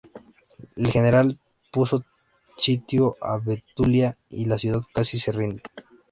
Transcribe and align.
El 0.77 0.87
general 0.87 1.37
puso 1.71 2.03
sitio 2.57 3.17
a 3.21 3.37
Betulia 3.37 4.17
y 4.31 4.45
la 4.45 4.57
ciudad 4.57 4.81
casi 4.95 5.19
se 5.19 5.31
rinde. 5.31 5.61